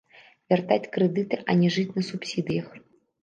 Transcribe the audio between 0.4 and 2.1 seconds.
Вяртаць крэдыты, а не жыць на